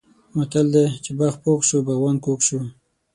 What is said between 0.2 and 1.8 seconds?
متل دی: چې باغ پوخ شو